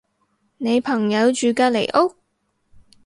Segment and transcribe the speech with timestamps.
[0.57, 2.15] 你朋友住隔離屋？